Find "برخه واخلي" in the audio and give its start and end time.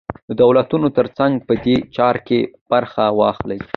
2.71-3.59